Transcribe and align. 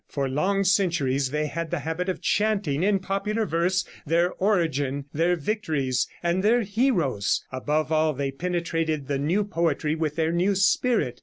For 0.07 0.27
long 0.27 0.63
centuries 0.63 1.29
they 1.29 1.45
had 1.45 1.69
the 1.69 1.81
habit 1.81 2.09
of 2.09 2.21
chanting 2.23 2.81
in 2.81 2.97
popular 2.97 3.45
verse 3.45 3.85
their 4.03 4.31
origin, 4.39 5.05
their 5.13 5.35
victories 5.35 6.07
and 6.23 6.41
their 6.41 6.61
heroes. 6.63 7.45
Above 7.51 7.91
all 7.91 8.11
they 8.13 8.31
penetrated 8.31 9.07
the 9.07 9.19
new 9.19 9.43
poetry 9.43 9.93
with 9.93 10.15
their 10.15 10.31
new 10.31 10.55
spirit. 10.55 11.19